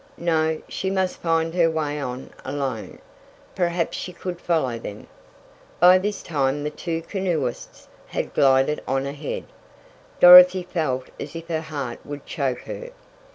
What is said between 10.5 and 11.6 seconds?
felt as if